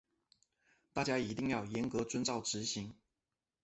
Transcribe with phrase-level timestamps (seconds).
[0.93, 2.91] 大家一定要严格遵照执行